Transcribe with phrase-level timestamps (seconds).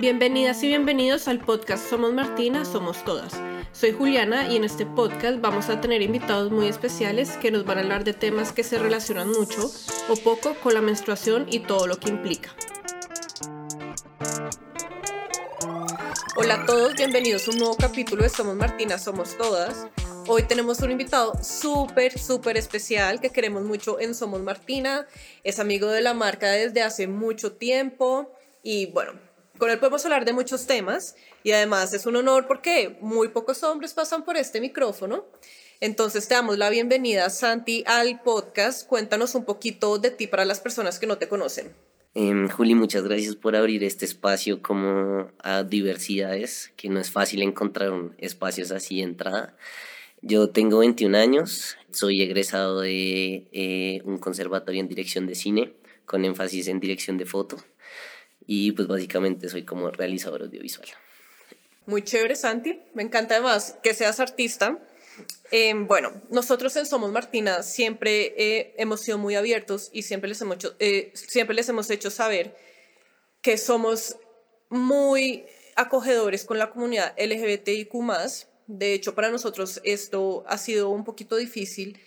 [0.00, 3.32] Bienvenidas y bienvenidos al podcast Somos Martina, Somos Todas.
[3.72, 7.78] Soy Juliana y en este podcast vamos a tener invitados muy especiales que nos van
[7.78, 9.68] a hablar de temas que se relacionan mucho
[10.08, 12.54] o poco con la menstruación y todo lo que implica.
[16.36, 19.88] Hola a todos, bienvenidos a un nuevo capítulo de Somos Martina, Somos Todas.
[20.28, 25.08] Hoy tenemos un invitado súper, súper especial que queremos mucho en Somos Martina.
[25.42, 28.30] Es amigo de la marca desde hace mucho tiempo
[28.62, 29.27] y bueno,
[29.58, 33.62] con él podemos hablar de muchos temas y además es un honor porque muy pocos
[33.64, 35.26] hombres pasan por este micrófono.
[35.80, 38.86] Entonces te damos la bienvenida, Santi, al podcast.
[38.86, 41.72] Cuéntanos un poquito de ti para las personas que no te conocen.
[42.14, 47.42] Eh, Juli, muchas gracias por abrir este espacio como a diversidades, que no es fácil
[47.42, 49.56] encontrar espacios así de entrada.
[50.20, 55.74] Yo tengo 21 años, soy egresado de eh, un conservatorio en dirección de cine,
[56.06, 57.56] con énfasis en dirección de foto
[58.46, 60.88] y pues básicamente soy como realizador audiovisual.
[61.86, 62.80] Muy chévere, Santi.
[62.94, 64.78] Me encanta además que seas artista.
[65.50, 70.40] Eh, bueno, nosotros en Somos Martina siempre eh, hemos sido muy abiertos y siempre les,
[70.42, 72.54] hemos hecho, eh, siempre les hemos hecho saber
[73.40, 74.16] que somos
[74.68, 77.92] muy acogedores con la comunidad LGBTIQ.
[78.66, 81.98] De hecho, para nosotros esto ha sido un poquito difícil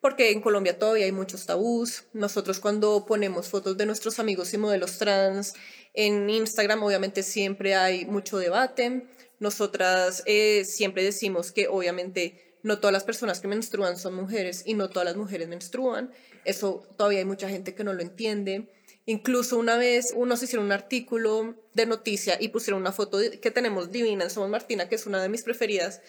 [0.00, 2.04] porque en Colombia todavía hay muchos tabús.
[2.12, 5.54] Nosotros cuando ponemos fotos de nuestros amigos y modelos trans
[5.94, 9.06] en Instagram, obviamente siempre hay mucho debate.
[9.38, 14.74] Nosotras eh, siempre decimos que obviamente no todas las personas que menstruan son mujeres y
[14.74, 16.10] no todas las mujeres menstruan.
[16.44, 18.68] Eso todavía hay mucha gente que no lo entiende.
[19.06, 23.90] Incluso una vez unos hicieron un artículo de noticia y pusieron una foto que tenemos
[23.90, 26.00] divina en Somos Martina, que es una de mis preferidas,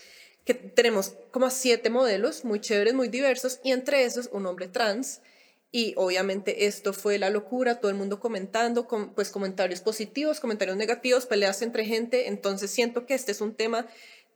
[0.45, 5.22] que tenemos como siete modelos muy chéveres, muy diversos, y entre esos un hombre trans.
[5.73, 10.75] Y obviamente esto fue la locura, todo el mundo comentando, con, pues comentarios positivos, comentarios
[10.75, 12.28] negativos, peleas entre gente.
[12.28, 13.88] Entonces siento que este es un tema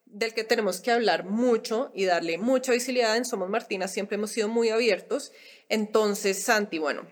[0.06, 3.18] del que tenemos que hablar mucho y darle mucha visibilidad.
[3.18, 5.34] En Somos Martina siempre hemos sido muy abiertos.
[5.68, 7.06] Entonces, Santi, bueno,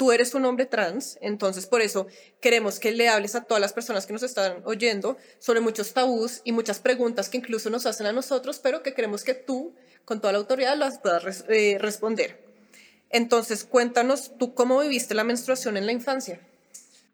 [0.00, 2.06] tú eres un hombre trans, entonces por eso
[2.40, 6.40] queremos que le hables a todas las personas que nos están oyendo sobre muchos tabús
[6.42, 9.74] y muchas preguntas que incluso nos hacen a nosotros, pero que queremos que tú,
[10.06, 12.42] con toda la autoridad, las puedas eh, responder.
[13.10, 16.40] Entonces, cuéntanos tú cómo viviste la menstruación en la infancia.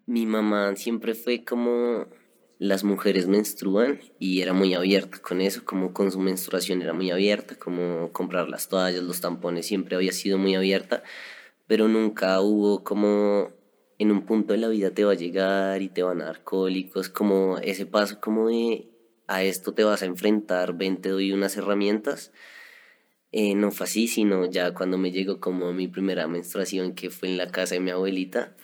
[0.07, 2.07] Mi mamá siempre fue como
[2.61, 7.11] las mujeres menstruan y era muy abierta con eso, como con su menstruación era muy
[7.11, 11.03] abierta, como comprar las toallas, los tampones, siempre había sido muy abierta
[11.67, 13.53] pero nunca hubo como
[13.99, 16.45] en un punto de la vida te va a llegar y te van a dar
[16.45, 18.91] cólicos, como ese paso como de
[19.27, 22.33] a esto te vas a enfrentar, ven, te doy unas herramientas.
[23.33, 27.29] Eh, no fue así, sino ya cuando me llegó como mi primera menstruación, que fue
[27.29, 28.57] en la casa de mi abuelita.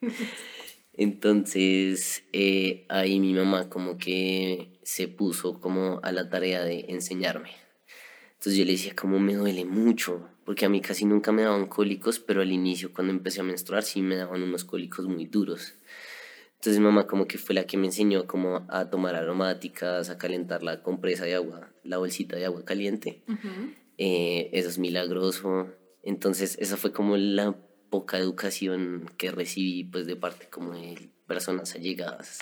[0.92, 7.50] Entonces eh, ahí mi mamá como que se puso como a la tarea de enseñarme.
[8.34, 11.66] Entonces yo le decía como me duele mucho, porque a mí casi nunca me daban
[11.66, 15.74] cólicos, pero al inicio cuando empecé a menstruar sí me daban unos cólicos muy duros.
[16.56, 20.62] Entonces mamá como que fue la que me enseñó como a tomar aromáticas, a calentar
[20.62, 23.22] la compresa de agua, la bolsita de agua caliente.
[23.98, 25.68] Eh, eso es milagroso.
[26.02, 27.56] Entonces esa fue como la
[27.90, 32.40] poca educación que recibí pues de parte como de personas allegadas.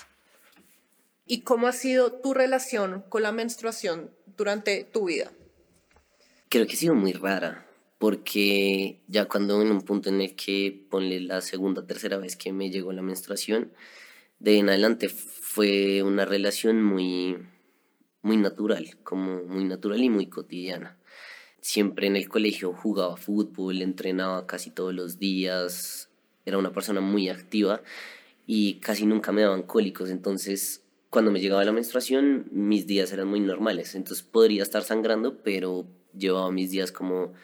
[1.27, 5.31] ¿Y cómo ha sido tu relación con la menstruación durante tu vida?
[6.49, 7.70] Creo que ha sido muy rara
[8.01, 12.51] porque ya cuando en un punto en el que ponle la segunda, tercera vez que
[12.51, 13.73] me llegó la menstruación,
[14.39, 17.37] de en adelante fue una relación muy,
[18.23, 20.97] muy natural, como muy natural y muy cotidiana.
[21.61, 26.09] Siempre en el colegio jugaba fútbol, entrenaba casi todos los días,
[26.47, 27.83] era una persona muy activa
[28.47, 33.29] y casi nunca me daban cólicos, entonces cuando me llegaba la menstruación mis días eran
[33.29, 35.87] muy normales, entonces podría estar sangrando, pero
[36.17, 37.35] llevaba mis días como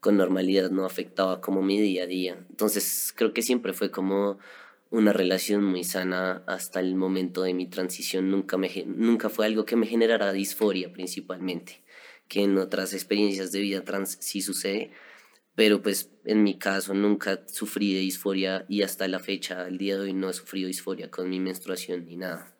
[0.00, 2.46] con normalidad, no afectaba como mi día a día.
[2.50, 4.38] Entonces creo que siempre fue como
[4.90, 8.30] una relación muy sana hasta el momento de mi transición.
[8.30, 11.82] Nunca, me, nunca fue algo que me generara disforia principalmente,
[12.28, 14.92] que en otras experiencias de vida trans sí sucede,
[15.54, 19.96] pero pues en mi caso nunca sufrí de disforia y hasta la fecha, al día
[19.96, 22.55] de hoy, no he sufrido disforia con mi menstruación ni nada.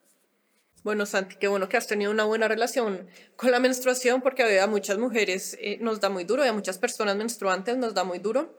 [0.87, 4.69] Bueno, Santi, qué bueno que has tenido una buena relación con la menstruación, porque a
[4.69, 8.21] muchas mujeres eh, nos da muy duro y a muchas personas menstruantes nos da muy
[8.21, 8.56] duro.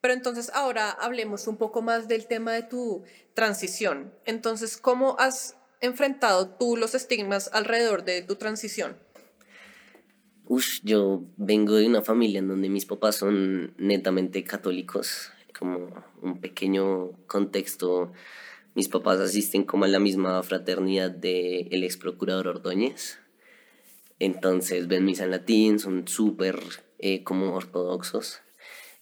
[0.00, 3.04] Pero entonces ahora hablemos un poco más del tema de tu
[3.34, 4.14] transición.
[4.24, 8.96] Entonces, ¿cómo has enfrentado tú los estigmas alrededor de tu transición?
[10.46, 15.90] Ush, yo vengo de una familia en donde mis papás son netamente católicos, como
[16.22, 18.14] un pequeño contexto
[18.78, 23.18] Mis papás asisten como a la misma fraternidad del el ex procurador Ordóñez.
[24.20, 26.60] Entonces ven misa en latín, son súper
[27.00, 28.40] eh, como ortodoxos.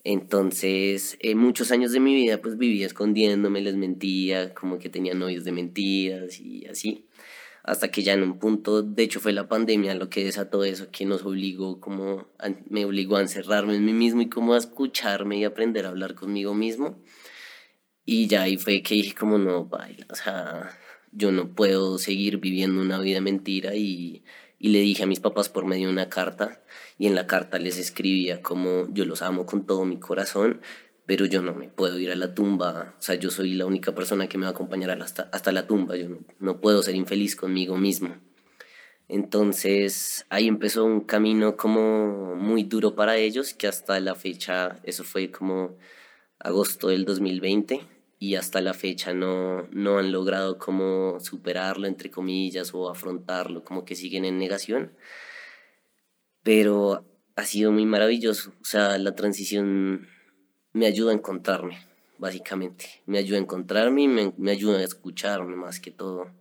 [0.03, 5.13] Entonces, en muchos años de mi vida, pues vivía escondiéndome, les mentía, como que tenía
[5.13, 7.05] novios de mentiras y así.
[7.61, 10.89] Hasta que ya en un punto, de hecho fue la pandemia lo que desató eso,
[10.89, 12.25] que nos obligó como,
[12.67, 16.15] me obligó a encerrarme en mí mismo y como a escucharme y aprender a hablar
[16.15, 16.97] conmigo mismo.
[18.07, 20.71] Y ya ahí fue que dije como no, baila, o sea,
[21.11, 24.23] yo no puedo seguir viviendo una vida mentira y
[24.59, 26.61] y le dije a mis papás por medio de una carta
[26.97, 30.61] y en la carta les escribía como yo los amo con todo mi corazón,
[31.05, 33.93] pero yo no me puedo ir a la tumba, o sea, yo soy la única
[33.93, 36.95] persona que me va a acompañar hasta, hasta la tumba, yo no, no puedo ser
[36.95, 38.15] infeliz conmigo mismo.
[39.07, 45.03] Entonces ahí empezó un camino como muy duro para ellos, que hasta la fecha, eso
[45.03, 45.77] fue como
[46.39, 47.81] agosto del 2020,
[48.19, 53.85] y hasta la fecha no, no han logrado como superarlo, entre comillas, o afrontarlo, como
[53.85, 54.91] que siguen en negación.
[56.43, 57.05] Pero
[57.35, 60.07] ha sido muy maravilloso, o sea, la transición
[60.73, 61.77] me ayuda a encontrarme,
[62.17, 63.03] básicamente.
[63.05, 66.31] Me ayuda a encontrarme y me, me ayuda a escucharme más que todo.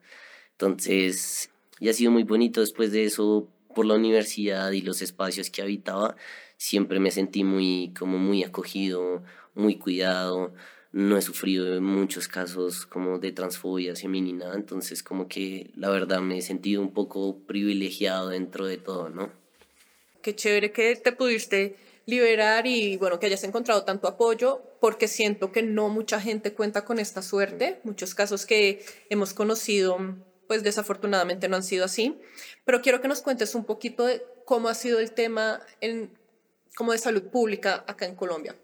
[0.52, 5.50] Entonces, y ha sido muy bonito después de eso, por la universidad y los espacios
[5.50, 6.16] que habitaba,
[6.56, 9.22] siempre me sentí muy, como muy acogido,
[9.54, 10.54] muy cuidado
[10.96, 16.38] no he sufrido muchos casos como de transfobia femenina, entonces como que la verdad me
[16.38, 19.30] he sentido un poco privilegiado dentro de todo, ¿no?
[20.22, 21.76] Qué chévere que te pudiste
[22.06, 26.86] liberar y bueno, que hayas encontrado tanto apoyo, porque siento que no mucha gente cuenta
[26.86, 29.98] con esta suerte, muchos casos que hemos conocido
[30.48, 32.18] pues desafortunadamente no han sido así,
[32.64, 36.16] pero quiero que nos cuentes un poquito de cómo ha sido el tema en,
[36.74, 38.56] como de salud pública acá en Colombia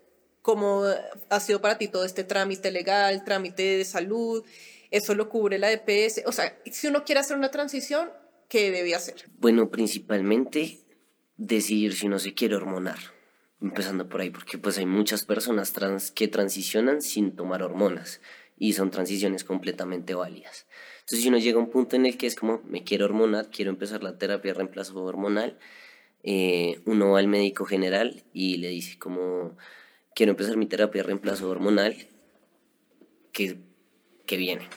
[0.43, 0.85] cómo
[1.31, 4.45] ha sido para ti todo este trámite legal, trámite de salud,
[4.91, 6.23] eso lo cubre la EPS.
[6.27, 8.11] O sea, si uno quiere hacer una transición,
[8.49, 9.31] ¿qué debe hacer?
[9.39, 10.81] Bueno, principalmente
[11.37, 12.99] decidir si uno se quiere hormonar,
[13.61, 18.21] empezando por ahí, porque pues hay muchas personas trans que transicionan sin tomar hormonas
[18.59, 20.67] y son transiciones completamente válidas.
[21.01, 23.51] Entonces, si uno llega a un punto en el que es como, me quiero hormonar,
[23.51, 25.59] quiero empezar la terapia de reemplazo hormonal,
[26.23, 29.57] eh, uno va al médico general y le dice como,
[30.15, 31.97] quiero empezar mi terapia de reemplazo hormonal,
[33.33, 33.59] que,
[34.27, 34.69] que viene.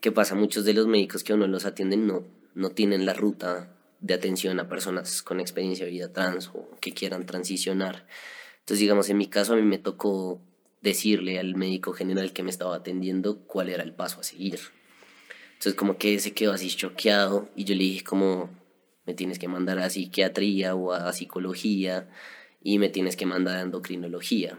[0.00, 0.34] ¿Qué pasa?
[0.34, 2.24] Muchos de los médicos que uno los atienden no,
[2.54, 6.92] no tienen la ruta de atención a personas con experiencia de vida trans o que
[6.92, 8.06] quieran transicionar.
[8.58, 10.40] Entonces, digamos, en mi caso a mí me tocó
[10.80, 14.58] decirle al médico general que me estaba atendiendo cuál era el paso a seguir.
[15.52, 18.50] Entonces, como que se quedó así choqueado y yo le dije como,
[19.06, 22.08] me tienes que mandar a psiquiatría o a psicología
[22.62, 24.58] y me tienes que mandar a endocrinología.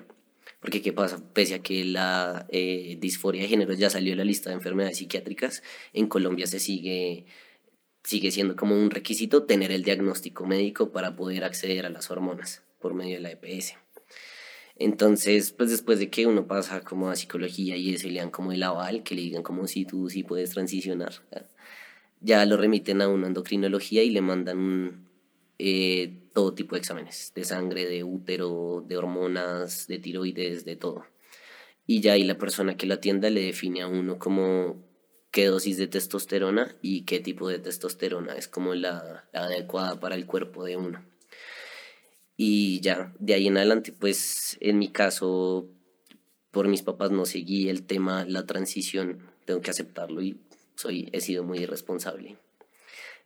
[0.59, 1.21] Porque ¿qué pasa?
[1.33, 4.97] Pese a que la eh, disforia de género ya salió en la lista de enfermedades
[4.97, 5.61] psiquiátricas,
[5.91, 7.25] en Colombia se sigue,
[8.03, 12.63] sigue siendo como un requisito tener el diagnóstico médico para poder acceder a las hormonas
[12.79, 13.75] por medio de la EPS.
[14.75, 18.51] Entonces, pues después de que uno pasa como a psicología y se le dan como
[18.51, 21.13] el aval, que le digan como si tú sí puedes transicionar,
[22.21, 25.02] ya lo remiten a una endocrinología y le mandan un,
[25.65, 31.05] eh, todo tipo de exámenes, de sangre, de útero, de hormonas, de tiroides, de todo.
[31.88, 34.84] Y ya ahí la persona que la atienda le define a uno como
[35.32, 40.15] qué dosis de testosterona y qué tipo de testosterona es como la, la adecuada para
[40.15, 41.05] el cuerpo de uno.
[42.36, 45.70] Y ya, de ahí en adelante, pues en mi caso,
[46.51, 50.41] por mis papás no seguí el tema, la transición, tengo que aceptarlo y
[50.75, 52.36] soy, he sido muy irresponsable.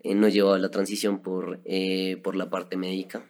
[0.01, 3.29] Eh, no llevaba la transición por, eh, por la parte médica.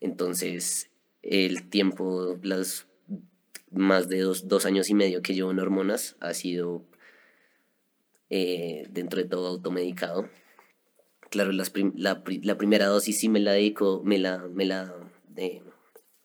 [0.00, 0.90] Entonces,
[1.22, 2.86] el tiempo, las
[3.70, 6.84] más de dos, dos años y medio que llevo en hormonas, ha sido
[8.30, 10.28] eh, dentro de todo automedicado.
[11.30, 14.94] Claro, las la, primera dosis sí me la dedico, me la, me la,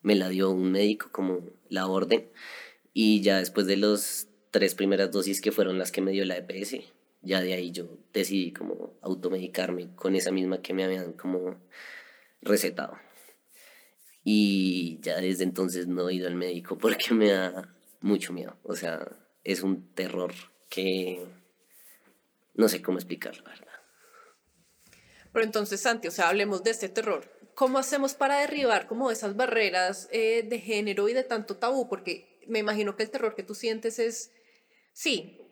[0.01, 2.29] me la dio un médico como la orden.
[2.93, 6.37] Y ya después de las tres primeras dosis que fueron las que me dio la
[6.37, 6.77] EPS,
[7.23, 11.55] ya de ahí yo decidí como automedicarme con esa misma que me habían como
[12.41, 12.97] recetado.
[14.23, 18.57] Y ya desde entonces no he ido al médico porque me da mucho miedo.
[18.63, 19.07] O sea,
[19.43, 20.33] es un terror
[20.69, 21.25] que
[22.53, 23.67] no sé cómo explicar, la verdad.
[25.31, 27.25] Pero entonces, Santi, o sea, hablemos de este terror.
[27.55, 31.87] ¿Cómo hacemos para derribar como esas barreras eh, de género y de tanto tabú?
[31.87, 34.31] Porque me imagino que el terror que tú sientes es,
[34.91, 35.42] sí,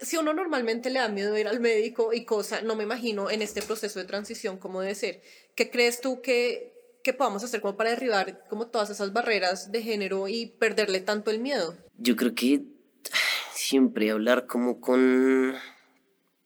[0.00, 3.42] si uno normalmente le da miedo ir al médico y cosa, no me imagino en
[3.42, 5.22] este proceso de transición cómo debe ser.
[5.54, 9.82] ¿Qué crees tú que, que podamos hacer como para derribar como todas esas barreras de
[9.82, 11.76] género y perderle tanto el miedo?
[11.96, 12.62] Yo creo que
[13.52, 15.54] siempre hablar como con,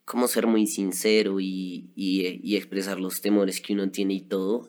[0.04, 4.68] como ser muy sincero y, y, expresar los temores que uno tiene y todo.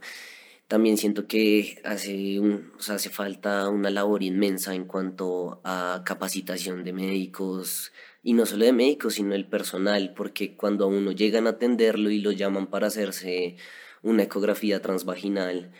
[0.68, 6.04] También siento que hace, un, o sea, hace falta una labor inmensa en cuanto a
[6.06, 7.92] capacitación de médicos,
[8.24, 12.10] y no solo de médicos, sino el personal, porque cuando a uno llegan a atenderlo
[12.10, 13.58] y lo llaman para hacerse
[14.02, 15.74] una ecografía transvaginal,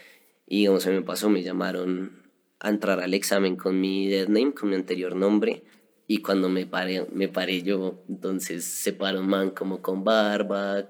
[0.46, 2.22] y como se me pasó, me llamaron
[2.60, 5.64] a entrar al examen con mi dead name, con mi anterior nombre,
[6.06, 10.90] y cuando me paré, me paré yo, entonces se paró un man como con barba,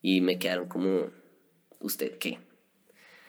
[0.00, 1.10] y me quedaron como,
[1.80, 2.38] ¿usted qué?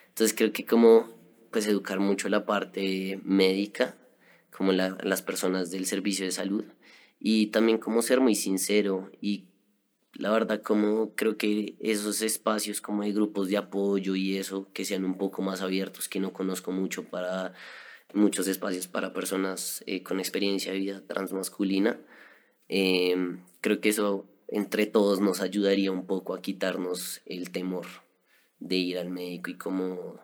[0.09, 1.09] Entonces creo que como,
[1.49, 3.95] pues educar mucho la parte médica,
[4.55, 6.65] como la, las personas del servicio de salud,
[7.23, 9.45] y también como ser muy sincero y
[10.13, 14.85] la verdad como creo que esos espacios como de grupos de apoyo y eso que
[14.85, 17.53] sean un poco más abiertos que no conozco mucho para
[18.13, 21.99] muchos espacios para personas eh, con experiencia de vida transmasculina
[22.67, 27.85] em, creo que eso entre todos nos ayudaría un poco a quitarnos el temor
[28.59, 30.19] de ir al médico y como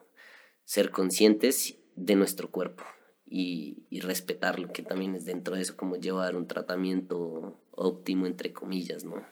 [0.65, 2.83] ser conscientes de nuestro cuerpo
[3.29, 8.53] y, y respetarlo que también es dentro de eso como llevar un tratamiento óptimo entre
[8.53, 9.23] comillas no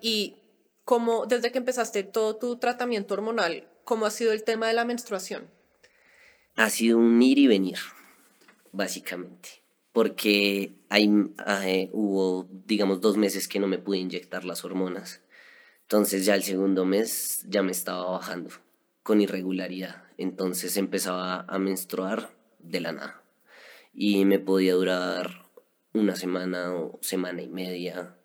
[0.00, 0.36] y
[0.84, 4.84] cómo, desde que empezaste todo tu tratamiento hormonal, ¿cómo ha sido el tema de la
[4.84, 5.48] menstruación?
[6.56, 7.78] Ha sido un ir y venir,
[8.72, 9.62] básicamente.
[9.92, 11.08] Porque hay,
[11.64, 15.22] eh, hubo, digamos, dos meses que no me pude inyectar las hormonas.
[15.82, 18.50] Entonces ya el segundo mes ya me estaba bajando
[19.02, 20.02] con irregularidad.
[20.18, 22.30] Entonces empezaba a menstruar
[22.64, 23.22] de la nada.
[23.92, 25.46] Y me podía durar
[25.92, 28.16] una semana o semana y media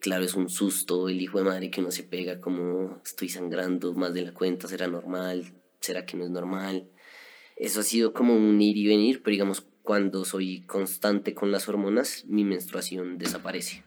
[0.00, 3.92] claro, es un susto el hijo de madre que uno se pega como estoy sangrando
[3.94, 6.88] más de la cuenta, será normal, será que no es normal.
[7.56, 11.68] Eso ha sido como un ir y venir, pero digamos, cuando soy constante con las
[11.68, 13.84] hormonas, mi menstruación desaparece.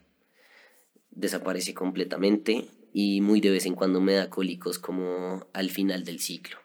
[1.09, 6.19] Desaparece completamente y muy de vez en cuando me da cólicos como al final del
[6.19, 6.57] ciclo,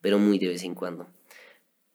[0.00, 1.06] pero muy de vez en cuando.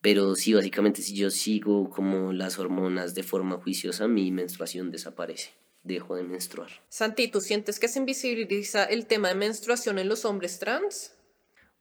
[0.01, 5.51] Pero sí, básicamente si yo sigo como las hormonas de forma juiciosa, mi menstruación desaparece
[5.83, 6.69] dejo de menstruar.
[6.89, 11.13] Santi, ¿tú sientes que se invisibiliza el tema de menstruación en los hombres trans?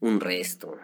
[0.00, 0.76] Un resto,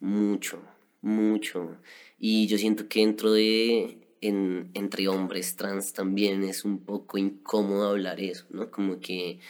[0.00, 0.62] mucho,
[1.02, 1.76] mucho.
[2.18, 7.88] Y yo siento que dentro de, en, entre hombres trans también es un poco incómodo
[7.88, 8.70] hablar eso, ¿no?
[8.70, 9.40] Como que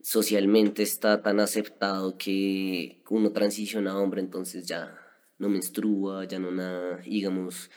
[0.00, 5.05] socialmente está tan aceptado que uno transiciona a hombre, entonces ya
[5.38, 7.70] no menstrua, ya no nada, digamos,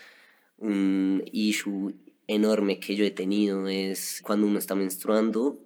[0.57, 1.93] un issue
[2.27, 5.59] enorme que yo he tenido es cuando uno está menstruando,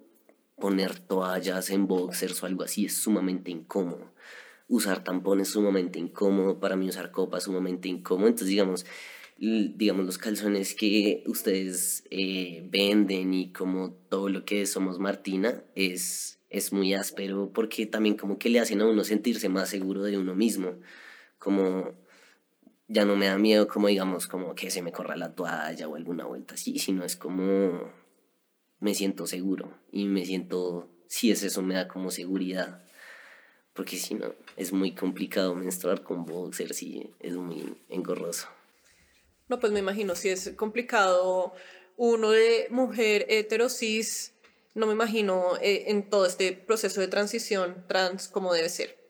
[0.56, 4.12] poner toallas en boxers o algo así es sumamente incómodo.
[4.68, 8.28] Usar tampones es sumamente incómodo, para mí usar copa es sumamente incómodo.
[8.28, 8.86] Entonces, digamos,
[9.36, 16.38] digamos los calzones que ustedes eh, venden y como todo lo que somos Martina es,
[16.48, 20.16] es muy áspero porque también como que le hacen a uno sentirse más seguro de
[20.16, 20.76] uno mismo.
[21.44, 21.92] Como
[22.88, 25.94] ya no me da miedo como digamos como que se me corra la toalla o
[25.94, 27.92] alguna vuelta así, sino es como
[28.80, 32.82] me siento seguro y me siento, si es eso, me da como seguridad.
[33.72, 38.48] Porque si no, es muy complicado menstruar con boxers y es muy engorroso.
[39.48, 41.54] No, pues me imagino, si es complicado
[41.96, 44.32] uno de mujer heterosis,
[44.74, 49.03] no me imagino eh, en todo este proceso de transición trans como debe ser.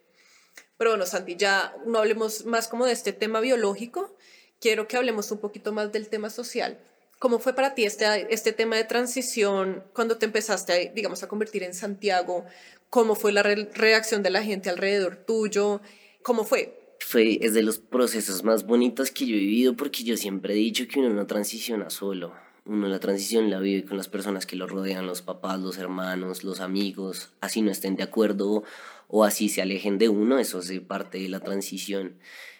[0.76, 4.16] Pero bueno, Santi, ya no hablemos más como de este tema biológico,
[4.60, 6.78] quiero que hablemos un poquito más del tema social.
[7.18, 8.04] ¿Cómo fue para ti este,
[8.34, 12.44] este tema de transición cuando te empezaste, a, digamos, a convertir en Santiago?
[12.90, 15.80] ¿Cómo fue la reacción de la gente alrededor tuyo?
[16.22, 16.96] ¿Cómo fue?
[17.00, 20.56] Fue, es de los procesos más bonitos que yo he vivido porque yo siempre he
[20.56, 22.34] dicho que uno no transiciona solo.
[22.66, 26.44] Uno la transición la vive con las personas que lo rodean, los papás, los hermanos,
[26.44, 28.64] los amigos, así no estén de acuerdo
[29.06, 32.16] o así se alejen de uno, eso es parte de la transición.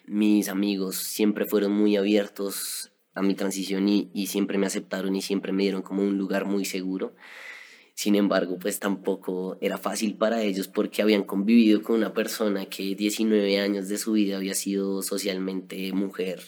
[0.07, 5.23] Mis amigos siempre fueron muy abiertos a mi transición y, y siempre me aceptaron y
[5.23, 7.15] siempre me dieron como un lugar muy seguro.
[7.95, 12.95] Sin embargo, pues tampoco era fácil para ellos porque habían convivido con una persona que
[12.95, 16.43] 19 años de su vida había sido socialmente mujer.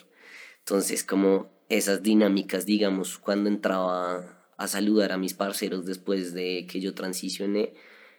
[0.59, 6.81] Entonces, como esas dinámicas, digamos, cuando entraba a saludar a mis parceros después de que
[6.81, 7.75] yo transicioné,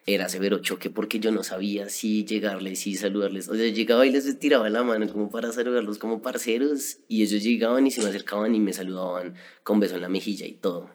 [0.05, 3.49] era severo choque porque yo no sabía si llegarles y saludarles.
[3.49, 7.43] O sea, llegaba y les tiraba la mano como para saludarlos como parceros y ellos
[7.43, 10.89] llegaban y se me acercaban y me saludaban con beso en la mejilla y todo.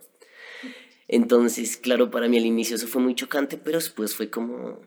[1.09, 4.80] Entonces, claro, para mí al inicio eso fue muy chocante, pero después fue como,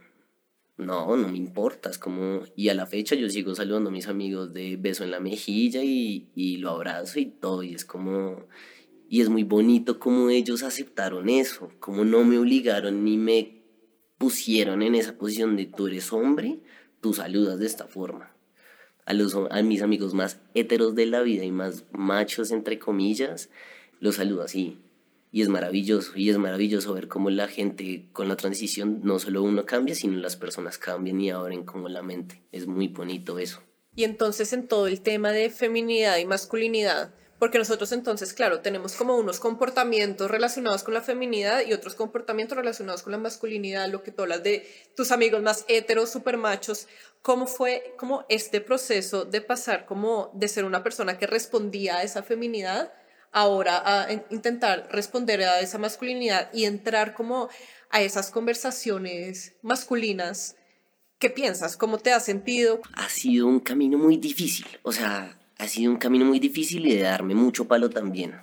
[0.78, 4.08] no, no me importa, es como, y a la fecha yo sigo saludando a mis
[4.08, 8.48] amigos de beso en la mejilla y, y lo abrazo y todo, y es como,
[9.10, 13.64] Y es muy bonito cómo ellos aceptaron eso, cómo no me obligaron ni me
[14.18, 16.60] pusieron en esa posición de tú eres hombre,
[17.02, 18.36] tú saludas de esta forma.
[19.06, 23.50] A, los, a mis amigos más héteros de la vida y más machos, entre comillas,
[24.00, 24.80] los saludo así.
[25.36, 29.44] Y es maravilloso, y es maravilloso ver cómo la gente con la transición, no solo
[29.44, 32.42] uno cambia, sino las personas cambian y abren como la mente.
[32.54, 33.62] Es muy bonito eso.
[33.94, 38.94] Y entonces en todo el tema de feminidad y masculinidad, porque nosotros entonces, claro, tenemos
[38.94, 44.04] como unos comportamientos relacionados con la feminidad y otros comportamientos relacionados con la masculinidad, lo
[44.04, 44.66] que tú hablas de
[44.96, 46.88] tus amigos más heteros, super machos,
[47.22, 52.04] ¿cómo fue como este proceso de pasar como de ser una persona que respondía a
[52.04, 52.94] esa feminidad
[53.36, 57.50] ahora a intentar responder a esa masculinidad y entrar como
[57.90, 60.56] a esas conversaciones masculinas?
[61.20, 61.76] ¿Qué piensas?
[61.76, 62.82] ¿Cómo te has sentido?
[62.94, 66.96] Ha sido un camino muy difícil, o sea, ha sido un camino muy difícil y
[66.96, 68.42] de darme mucho palo también.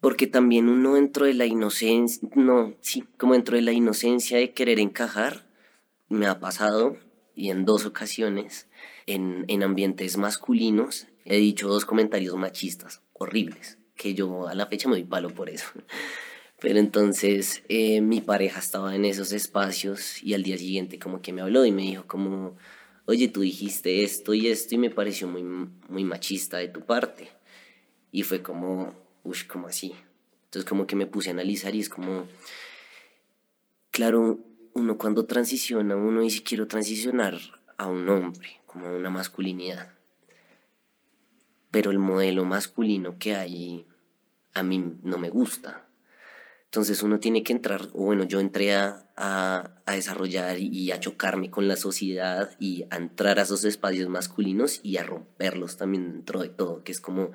[0.00, 4.50] Porque también uno dentro de la inocencia, no, sí, como dentro de la inocencia de
[4.52, 5.46] querer encajar,
[6.08, 6.96] me ha pasado,
[7.36, 8.66] y en dos ocasiones,
[9.06, 14.88] en, en ambientes masculinos, he dicho dos comentarios machistas horribles, que yo a la fecha
[14.88, 15.66] me doy palo por eso.
[16.60, 21.32] Pero entonces eh, mi pareja estaba en esos espacios y al día siguiente como que
[21.32, 22.56] me habló y me dijo como,
[23.06, 27.30] oye, tú dijiste esto y esto y me pareció muy, muy machista de tu parte.
[28.12, 29.94] Y fue como, uy, como así.
[30.44, 32.26] Entonces como que me puse a analizar y es como,
[33.90, 34.40] claro,
[34.74, 37.38] uno cuando transiciona, uno dice quiero transicionar
[37.78, 39.99] a un hombre, como a una masculinidad.
[41.70, 43.86] Pero el modelo masculino que hay
[44.54, 45.86] a mí no me gusta.
[46.64, 51.50] Entonces uno tiene que entrar, o bueno, yo entré a, a, desarrollar y a chocarme
[51.50, 56.40] con la sociedad y a entrar a esos espacios masculinos y a romperlos también dentro
[56.40, 57.32] de todo, que es como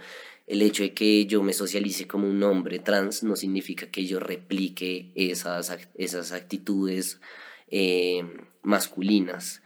[0.48, 4.22] el hecho de que yo me socialice como un hombre trans no significa que yo
[4.22, 7.20] replique esas, esas actitudes
[7.68, 8.24] eh,
[8.62, 9.64] masculinas,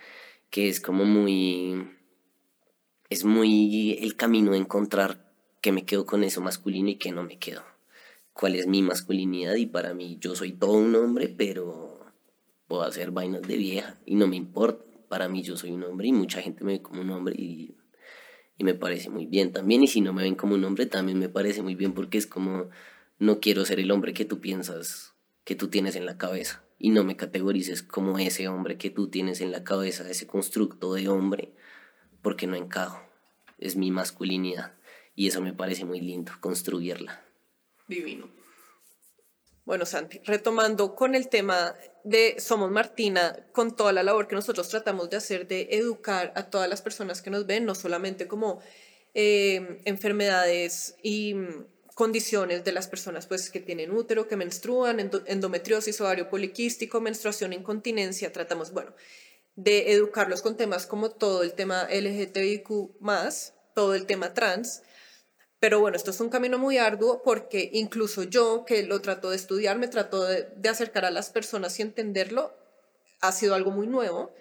[0.50, 1.92] que es como muy,
[3.10, 7.24] es muy el camino de encontrar que me quedo con eso masculino y que no
[7.24, 7.64] me quedo
[8.40, 12.00] cuál es mi masculinidad y para mí yo soy todo un hombre, pero
[12.68, 14.86] puedo hacer vainas de vieja y no me importa.
[15.10, 17.76] Para mí yo soy un hombre y mucha gente me ve como un hombre y,
[18.58, 19.84] y me parece muy bien también.
[19.84, 22.28] Y si no me ven como un hombre también me parece muy bien porque es
[22.28, 22.70] como
[23.18, 26.92] no quiero ser el hombre que tú piensas que tú tienes en la cabeza y
[26.92, 31.10] no me categorices como ese hombre que tú tienes en la cabeza, ese constructo de
[31.10, 31.52] hombre,
[32.22, 33.02] porque no encajo.
[33.58, 34.74] Es mi masculinidad
[35.16, 37.22] y eso me parece muy lindo, construirla.
[37.88, 38.30] Divino.
[39.66, 44.68] Bueno, Santi, retomando con el tema de Somos Martina, con toda la labor que nosotros
[44.70, 48.62] tratamos de hacer de educar a todas las personas que nos ven, no solamente como
[49.14, 51.36] eh, enfermedades y
[51.94, 58.32] condiciones de las personas pues, que tienen útero, que menstruan, endometriosis, ovario poliquístico, menstruación, incontinencia,
[58.32, 58.94] tratamos, bueno,
[59.64, 62.92] de educarlos con temas como todo el tema LGTBIQ,
[63.74, 64.84] todo el tema trans,
[65.60, 69.36] pero bueno, esto es un camino muy arduo porque incluso yo, que lo trato de
[69.36, 72.54] estudiar, me trato de, acercar a las personas y entenderlo,
[73.20, 74.32] ha sido algo muy nuevo.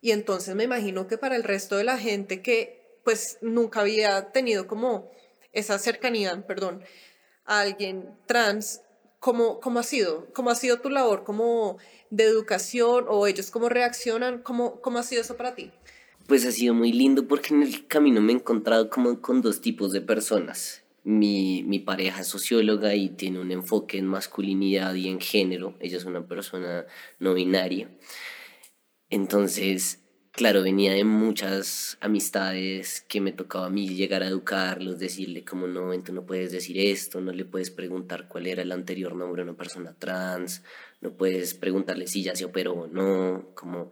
[0.00, 4.32] Y entonces me imagino que para el resto de la gente que pues nunca había
[4.32, 5.12] tenido como
[5.52, 6.82] esa cercanía, perdón,
[7.44, 8.80] a alguien trans,
[9.22, 10.26] ¿cómo, cómo ha sido?
[10.34, 11.78] ¿Cómo ha sido tu labor como
[12.10, 14.42] de educación o ellos cómo reaccionan?
[14.42, 15.72] ¿Cómo, cómo ha sido eso para ti?
[16.26, 19.60] pues ha sido muy lindo porque en el camino me he encontrado como con dos
[19.60, 20.84] tipos de personas.
[21.04, 25.74] Mi, mi pareja es socióloga y tiene un enfoque en masculinidad y en género.
[25.80, 26.86] Ella es una persona
[27.18, 27.90] no binaria.
[29.10, 30.00] Entonces,
[30.32, 35.66] claro, venía de muchas amistades que me tocaba a mí llegar a educarlos, decirle como
[35.66, 39.42] no, tú no puedes decir esto, no le puedes preguntar cuál era el anterior nombre
[39.42, 40.64] de una persona trans,
[41.00, 43.90] no puedes preguntarle si ya se operó o no, como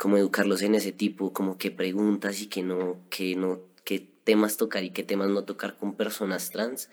[0.00, 4.56] como educarlos en ese tipo, como qué preguntas y qué no, qué no, qué temas
[4.56, 6.88] tocar y qué temas no tocar con personas trans.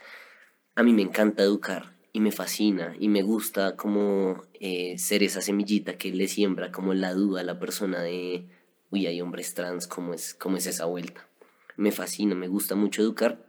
[0.75, 5.39] A mí me encanta educar y me fascina y me gusta como eh, ser esa
[5.39, 8.45] semillita que le siembra como la duda a la persona de,
[8.91, 11.28] uy, hay hombres trans, ¿cómo es, cómo es esa vuelta?
[11.76, 13.45] Me fascina, me gusta mucho educar,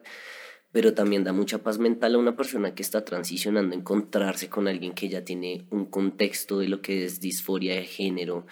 [0.72, 4.92] pero también da mucha paz mental a una persona que está transicionando, encontrarse con alguien
[4.92, 8.46] que ya tiene un contexto de lo que es disforia de género,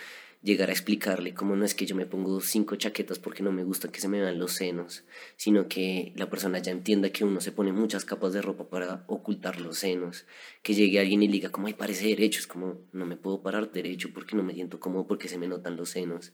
[0.46, 3.64] llegar a explicarle cómo no es que yo me pongo cinco chaquetas porque no me
[3.64, 5.04] gusta que se me vean los senos,
[5.36, 9.04] sino que la persona ya entienda que uno se pone muchas capas de ropa para
[9.08, 10.24] ocultar los senos,
[10.62, 13.72] que llegue alguien y diga como, ay, parece derecho, es como, no me puedo parar
[13.72, 16.32] derecho porque no me siento cómodo porque se me notan los senos.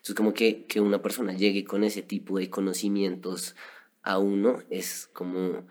[0.00, 3.54] Entonces como que, que una persona llegue con ese tipo de conocimientos
[4.02, 5.66] a uno es como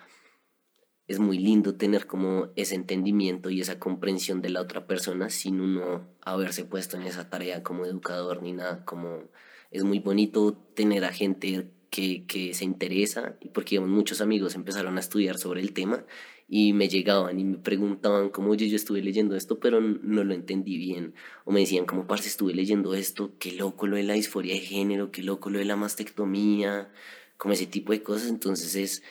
[1.07, 5.59] es muy lindo tener como ese entendimiento y esa comprensión de la otra persona sin
[5.59, 9.23] uno haberse puesto en esa tarea como educador ni nada, como
[9.71, 15.37] es muy bonito tener a gente que, se interesa, porque muchos amigos empezaron a estudiar
[15.37, 16.05] sobre el tema
[16.47, 20.33] y me llegaban y me preguntaban como, oye, yo estuve leyendo esto, pero no lo
[20.33, 21.13] entendí bien.
[21.45, 24.61] O me decían como, parce, estuve leyendo esto, qué loco lo de la disforia de
[24.61, 26.91] género, qué loco lo de la mastectomía,
[27.37, 28.29] como ese tipo de cosas.
[28.29, 29.03] Entonces es,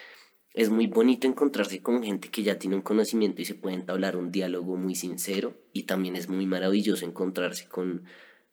[0.55, 4.17] es muy bonito encontrarse con gente que ya tiene un conocimiento y se puede entablar
[4.17, 5.55] un diálogo muy sincero.
[5.73, 8.05] Y también es muy maravilloso encontrarse con,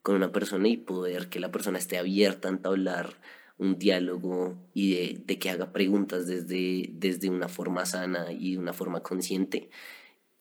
[0.04, 3.16] con una persona y poder que la persona esté abierta a entablar
[3.58, 9.02] un diálogo y de, que haga preguntas desde, desde una forma sana y una forma
[9.02, 9.70] consciente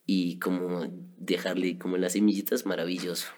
[0.06, 0.86] y como
[1.18, 3.28] dejarle como las semillitas maravilloso.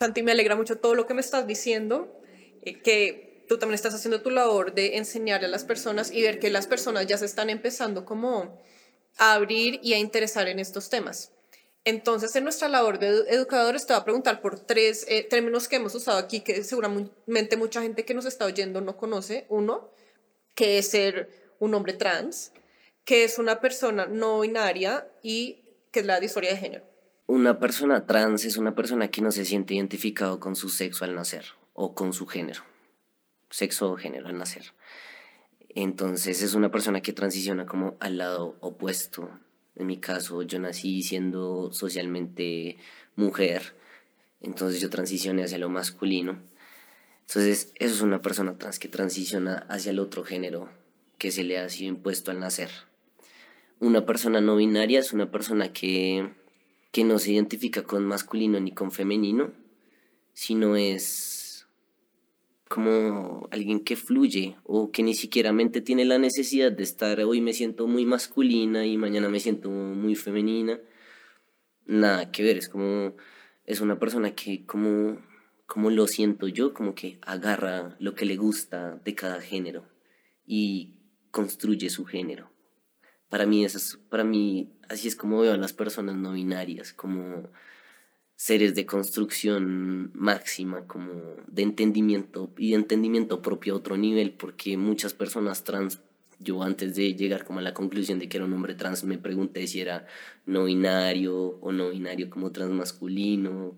[0.00, 2.20] Santi, me alegra mucho todo lo que me estás diciendo,
[2.62, 6.38] eh, que tú también estás haciendo tu labor de enseñarle a las personas y ver
[6.38, 8.58] que las personas ya se están empezando como
[9.18, 11.32] a abrir y a interesar en estos temas.
[11.86, 15.76] Entonces, en nuestra labor de educadores te voy a preguntar por tres eh, términos que
[15.76, 19.44] hemos usado aquí que seguramente mucha gente que nos está oyendo no conoce.
[19.50, 19.90] Uno,
[20.54, 22.52] que es ser un hombre trans,
[23.04, 26.84] que es una persona no binaria y que es la disforia de género.
[27.26, 31.14] Una persona trans es una persona que no se siente identificado con su sexo al
[31.14, 31.44] nacer
[31.74, 32.62] o con su género,
[33.50, 34.72] sexo o género al nacer.
[35.68, 39.30] Entonces es una persona que transiciona como al lado opuesto
[39.76, 42.78] en mi caso, yo nací siendo socialmente
[43.16, 43.74] mujer,
[44.40, 46.40] entonces yo transicioné hacia lo masculino.
[47.26, 50.68] Entonces, eso es una persona trans que transiciona hacia el otro género
[51.18, 52.70] que se le ha sido impuesto al nacer.
[53.80, 56.30] Una persona no binaria es una persona que,
[56.92, 59.52] que no se identifica con masculino ni con femenino,
[60.34, 61.33] sino es
[62.68, 67.40] como alguien que fluye o que ni siquiera mente tiene la necesidad de estar hoy
[67.40, 70.80] me siento muy masculina y mañana me siento muy femenina.
[71.86, 73.14] Nada que ver, es como
[73.66, 75.18] es una persona que como
[75.66, 79.86] como lo siento yo, como que agarra lo que le gusta de cada género
[80.46, 81.00] y
[81.30, 82.50] construye su género.
[83.28, 87.48] Para mí, eso para mí así es como veo a las personas no binarias, como
[88.36, 91.12] seres de construcción máxima, como
[91.46, 96.00] de entendimiento y de entendimiento propio a otro nivel, porque muchas personas trans,
[96.40, 99.18] yo antes de llegar como a la conclusión de que era un hombre trans, me
[99.18, 100.06] pregunté si era
[100.46, 103.76] no binario o no binario como transmasculino,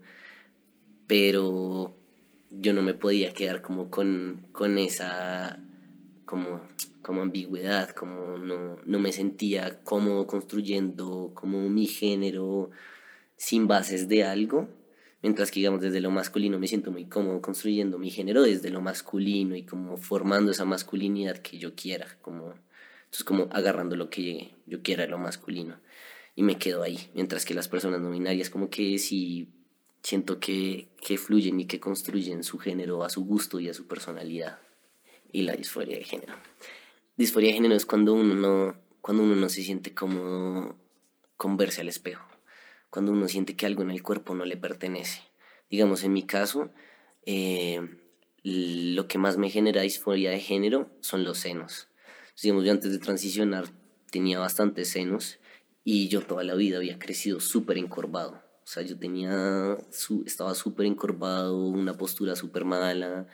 [1.05, 1.95] pero
[2.51, 5.59] yo no me podía quedar como con, con esa
[6.25, 6.61] como,
[7.01, 12.69] como ambigüedad, como no, no me sentía cómodo construyendo como mi género,
[13.37, 14.67] sin bases de algo,
[15.21, 18.81] mientras que digamos desde lo masculino me siento muy cómodo construyendo mi género desde lo
[18.81, 22.55] masculino y como formando esa masculinidad que yo quiera, como
[23.05, 25.79] entonces como agarrando lo que yo quiera lo masculino
[26.35, 29.49] y me quedo ahí, mientras que las personas no binarias como que sí
[30.01, 33.87] siento que, que fluyen y que construyen su género a su gusto y a su
[33.87, 34.59] personalidad
[35.31, 36.33] y la disforia de género.
[37.17, 40.77] Disforia de género es cuando uno no, cuando uno no se siente cómodo
[41.35, 42.36] con verse al espejo
[42.89, 45.21] cuando uno siente que algo en el cuerpo no le pertenece.
[45.69, 46.71] Digamos, en mi caso,
[47.25, 47.81] eh,
[48.43, 51.89] lo que más me genera disforia de género son los senos.
[52.41, 53.65] Digamos, yo antes de transicionar
[54.11, 55.39] tenía bastantes senos
[55.83, 58.43] y yo toda la vida había crecido súper encorvado.
[58.63, 59.77] O sea, yo tenía,
[60.25, 63.27] estaba súper encorvado, una postura súper mala,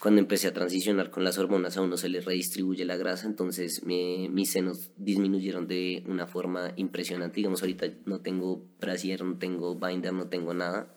[0.00, 3.82] cuando empecé a transicionar con las hormonas a uno se le redistribuye la grasa, entonces
[3.84, 7.36] mis senos disminuyeron de una forma impresionante.
[7.36, 10.94] Digamos, ahorita no tengo brasier, no tengo binder, no tengo nada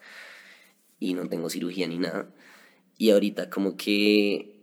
[0.99, 2.31] y no tengo cirugía ni nada.
[2.95, 4.61] Y ahorita como que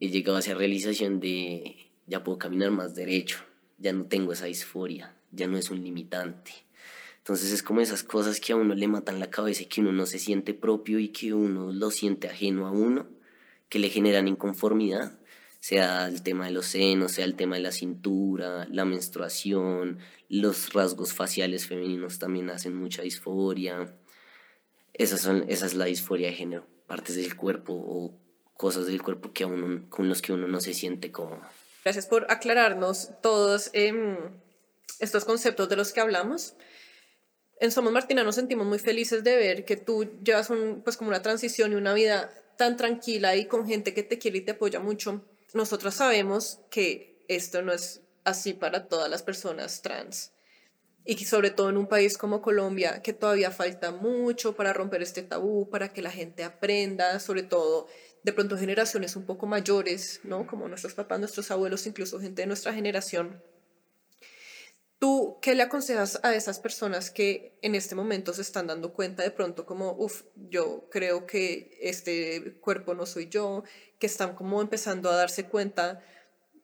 [0.00, 3.40] he llegado a esa realización de ya puedo caminar más derecho,
[3.76, 6.52] ya no tengo esa disforia, ya no es un limitante.
[7.18, 9.92] Entonces es como esas cosas que a uno le matan la cabeza y que uno
[9.92, 13.17] no se siente propio y que uno lo siente ajeno a uno
[13.68, 15.18] que le generan inconformidad,
[15.60, 20.72] sea el tema de los senos, sea el tema de la cintura, la menstruación, los
[20.72, 23.94] rasgos faciales femeninos también hacen mucha disforia.
[24.94, 28.18] Esas son, esa es la disforia de género, partes del cuerpo o
[28.54, 31.42] cosas del cuerpo que uno, con los que uno no se siente cómodo.
[31.84, 34.16] Gracias por aclararnos todos em,
[34.98, 36.54] estos conceptos de los que hablamos.
[37.60, 41.10] En Somos Martina nos sentimos muy felices de ver que tú llevas un, pues como
[41.10, 44.50] una transición y una vida tan tranquila y con gente que te quiere y te
[44.50, 50.32] apoya mucho, nosotros sabemos que esto no es así para todas las personas trans.
[51.04, 55.22] Y sobre todo en un país como Colombia, que todavía falta mucho para romper este
[55.22, 57.86] tabú, para que la gente aprenda, sobre todo
[58.24, 60.46] de pronto generaciones un poco mayores, ¿no?
[60.46, 63.40] Como nuestros papás, nuestros abuelos, incluso gente de nuestra generación.
[64.98, 69.22] ¿Tú qué le aconsejas a esas personas que en este momento se están dando cuenta
[69.22, 73.62] de pronto como, uff, yo creo que este cuerpo no soy yo,
[74.00, 76.02] que están como empezando a darse cuenta,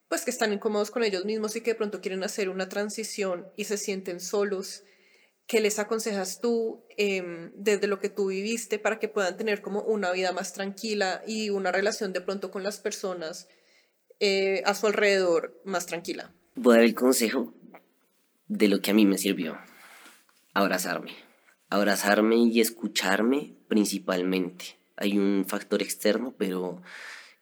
[0.09, 3.47] pues que están incómodos con ellos mismos y que de pronto quieren hacer una transición
[3.57, 4.83] y se sienten solos?
[5.47, 9.83] ¿Qué les aconsejas tú em, desde lo que tú viviste para que puedan tener como
[9.83, 13.47] una vida más tranquila y una relación de pronto con las personas
[14.18, 16.35] eh, a su alrededor más tranquila?
[16.57, 17.55] Voy a dar el consejo
[18.48, 19.59] de lo que a mí me sirvió.
[20.52, 21.12] Abrazarme.
[21.70, 24.78] Abrazarme y escucharme principalmente.
[24.96, 26.83] Hay un factor externo, pero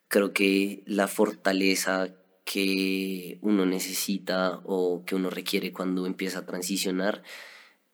[0.08, 7.22] creo que la fortaleza que uno necesita o que uno requiere cuando empieza a transicionar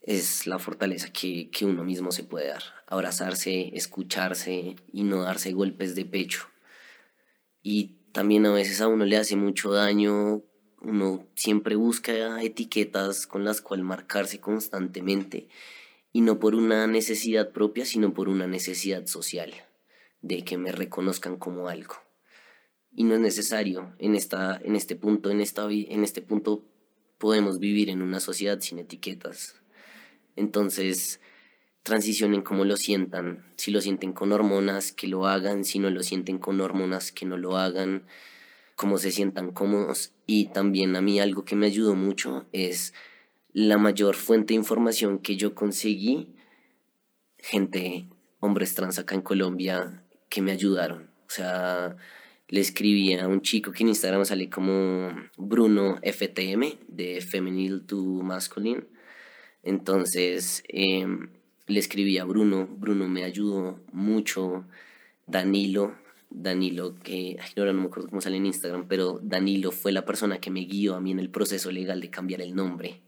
[0.01, 2.62] es la fortaleza que, que uno mismo se puede dar.
[2.87, 6.49] Abrazarse, escucharse y no darse golpes de pecho.
[7.62, 10.42] Y también a veces a uno le hace mucho daño
[10.81, 15.49] uno siempre busca etiquetas con las cuales marcarse constantemente
[16.12, 19.53] y no por una necesidad propia, sino por una necesidad social,
[20.23, 21.95] de que me reconozcan como algo.
[22.93, 26.64] Y no es necesario en, esta, en este punto, en, esta, en este punto
[27.19, 29.57] podemos vivir en una sociedad sin etiquetas.
[30.37, 31.21] Entonces,
[31.83, 33.53] transicionen como lo sientan.
[33.57, 35.64] Si lo sienten con hormonas, que lo hagan.
[35.64, 38.05] Si no lo sienten con hormonas, que no lo hagan
[38.79, 42.95] cómo se sientan cómodos y también a mí algo que me ayudó mucho es
[43.53, 46.29] la mayor fuente de información que yo conseguí,
[47.38, 48.07] gente,
[48.38, 51.11] hombres trans acá en Colombia que me ayudaron.
[51.27, 51.97] O sea,
[52.47, 57.97] le escribí a un chico que en Instagram sale como Bruno FTM, de Feminine to
[58.01, 58.87] Masculine.
[59.64, 61.31] Entonces, em,
[61.67, 64.64] le escribí a Bruno, Bruno me ayudó mucho,
[65.27, 65.97] Danilo,
[66.31, 70.38] Danilo, que ahora no me acuerdo cómo sale en Instagram, pero Danilo fue la persona
[70.38, 73.01] que me guió a mí en el proceso legal de cambiar el nombre.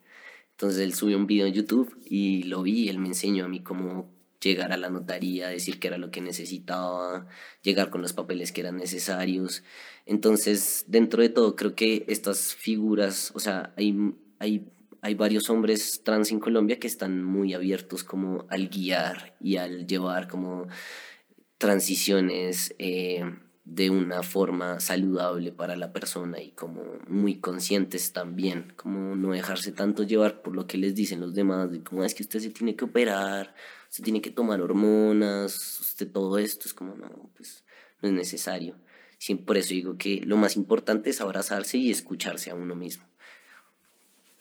[0.53, 3.61] Entonces él subió un video en YouTube y lo vi, él me enseñó a mí
[3.61, 7.27] cómo llegar a la notaría, decir que era lo que necesitaba,
[7.63, 9.63] llegar con los papeles que eran necesarios.
[10.07, 14.67] Entonces, dentro de todo, creo que estas figuras, o sea, hay, hay,
[15.03, 19.87] hay varios hombres trans en Colombia que están muy abiertos como al guiar y al
[19.87, 20.69] llevar como
[21.61, 23.23] transiciones eh,
[23.67, 29.71] de una forma saludable para la persona y como muy conscientes también, como no dejarse
[29.71, 32.41] tanto llevar por lo que les dicen los demás, de como ah, es que usted
[32.41, 33.55] se tiene que operar,
[33.91, 37.63] usted tiene que tomar hormonas, usted todo esto, es como no, pues
[38.01, 38.77] no es necesario.
[39.19, 43.05] Siempre por eso digo que lo más importante es abrazarse y escucharse a uno mismo.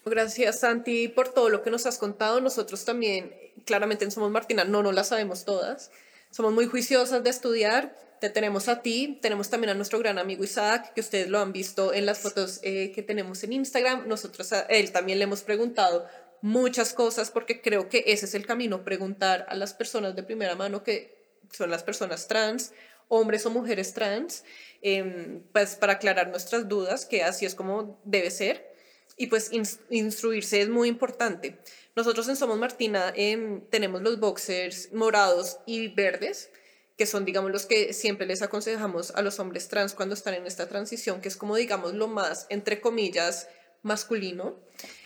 [0.05, 2.39] Gracias Santi por todo lo que nos has contado.
[2.39, 3.34] Nosotros también,
[3.65, 5.91] claramente en Somos Martina, no nos las sabemos todas
[6.32, 7.96] somos muy juiciosas de estudiar.
[8.22, 11.54] Te tenemos a ti, tenemos también a nuestro gran amigo Isaac, que ustedes lo han
[11.54, 14.08] visto en las fotos eh, que tenemos en Instagram.
[14.08, 16.06] Nosotros a él también le hemos preguntado
[16.42, 20.56] muchas cosas porque creo que ese es el camino, preguntar a las personas de primera
[20.56, 21.18] mano que
[21.52, 22.74] son las personas trans,
[23.08, 24.44] hombres o mujeres trans,
[24.82, 28.70] em, pues para aclarar nuestras dudas, que así es como debe ser.
[29.18, 29.52] Y pues
[29.89, 31.58] instruirse es muy importante.
[31.95, 36.49] Nosotros en Somos Martina em, tenemos los boxers morados y verdes,
[36.97, 40.45] que son, digamos, los que siempre les aconsejamos a los hombres trans cuando están en
[40.45, 43.47] esta transición, que es como, digamos, lo más, entre comillas,
[43.82, 44.58] masculino.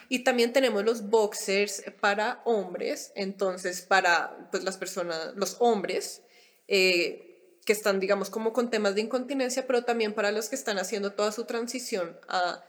[0.09, 6.21] Y también tenemos los boxers para hombres, entonces para pues, las personas, los hombres,
[6.67, 10.77] eh, que están, digamos, como con temas de incontinencia, pero también para los que están
[10.77, 12.63] haciendo toda su transición a,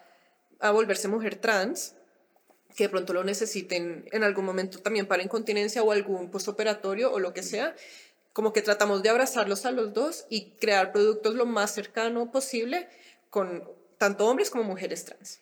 [0.61, 1.94] a volverse mujer trans
[2.75, 7.19] que de pronto lo necesiten en algún momento también para incontinencia o algún postoperatorio o
[7.19, 7.75] lo que sea,
[8.33, 12.89] como que tratamos de abrazarlos a los dos y crear productos lo más cercano posible
[13.31, 13.65] con
[13.97, 15.41] tanto hombres como mujeres trans.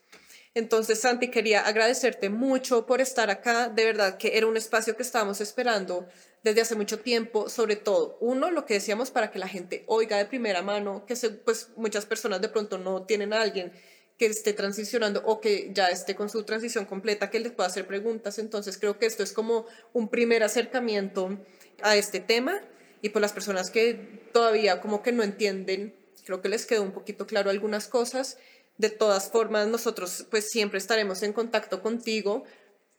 [0.55, 3.71] Entonces, Santi, quería agradecerte mucho por estar acá.
[3.71, 6.07] De verdad que era un espacio que estábamos esperando
[6.43, 10.19] desde hace mucho tiempo, sobre todo, uno, lo que decíamos para que la gente oiga
[10.19, 13.73] de primera mano, que se, pues muchas personas de pronto no tienen a alguien
[14.23, 17.89] que esté transicionando o que ya esté con su transición completa, que les pueda hacer
[17.89, 18.39] preguntas.
[18.39, 21.41] Entonces creo que esto es como un primer acercamiento
[21.83, 22.61] a este tema
[23.01, 25.93] y por las personas que todavía como que no entienden,
[26.25, 28.39] creo que les quedó un poquito claro algunas cosas.
[28.79, 32.45] De todas formas, nosotros pues siempre estaremos en contacto contigo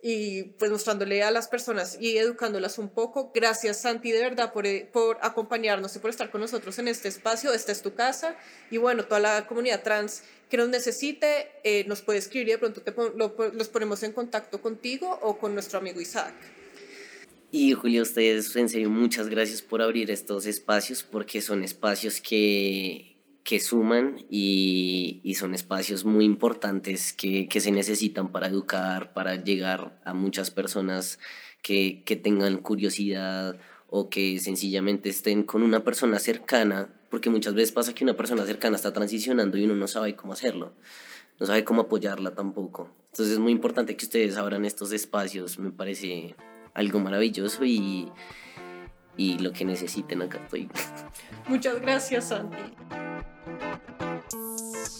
[0.05, 3.31] y pues mostrándole a las personas y educándolas un poco.
[3.33, 7.07] Gracias Santi de verdad por, eh, por acompañarnos y por estar con nosotros en este
[7.07, 7.53] espacio.
[7.53, 8.35] Esta es tu casa
[8.69, 12.57] y bueno, toda la comunidad trans que nos necesite eh, nos puede escribir y de
[12.57, 16.33] pronto te los ponemos en contacto contigo o con nuestro amigo Isaac.
[17.49, 23.12] Y Julio, ustedes en serio muchas gracias por abrir estos espacios porque son espacios que
[23.43, 29.35] que suman y, y, son espacios muy importantes que, que, se necesitan para educar, para
[29.35, 31.19] llegar a muchas personas
[31.61, 37.73] que, que tengan curiosidad o que sencillamente estén con una persona cercana, porque muchas veces
[37.73, 40.73] pasa que una persona cercana está transicionando y uno no sabe cómo hacerlo,
[41.39, 42.89] no sabe cómo apoyarla tampoco.
[43.11, 46.35] Entonces es muy importante que ustedes abran estos espacios, me parece
[46.73, 48.09] algo maravilloso y,
[49.17, 50.69] y lo que necesiten acá estoy.
[51.47, 53.02] Muchas gracias, Santi.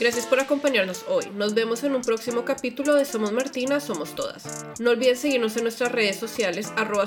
[0.04, 1.28] Gracias por acompañarnos hoy.
[1.34, 4.66] Nos vemos en un próximo capítulo de Somos Martina, Somos Todas.
[4.78, 7.06] No olviden seguirnos en nuestras redes sociales, arroba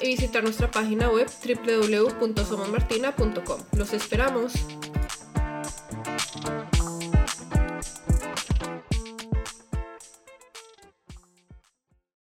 [0.00, 3.60] y visitar nuestra página web www.somosmartina.com.
[3.76, 4.52] Los esperamos.